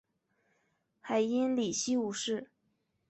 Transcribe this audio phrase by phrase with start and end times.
[0.99, 2.49] 海因里希五世。